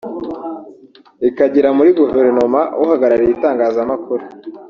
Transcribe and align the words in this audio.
ikagira 1.29 1.69
muri 1.77 1.89
guverinoma 1.99 2.61
uhagarariye 2.83 3.31
itangazamakuru 3.33 4.23